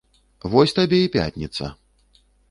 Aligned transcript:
Вось 0.53 0.71
табе 0.79 0.99
і 1.07 1.11
пятніца! 1.15 1.69